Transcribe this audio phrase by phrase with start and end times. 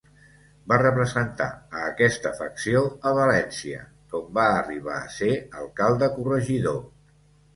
[0.71, 1.49] Va representar
[1.79, 5.29] a aquesta facció a València d'on va arribar a ser
[5.65, 6.81] Alcalde corregidor.